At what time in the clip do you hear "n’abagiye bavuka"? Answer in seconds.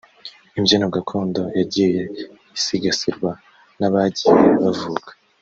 3.79-5.09